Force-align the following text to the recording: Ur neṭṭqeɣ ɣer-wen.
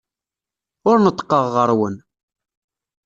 Ur 0.89 0.97
neṭṭqeɣ 0.99 1.45
ɣer-wen. 1.55 1.95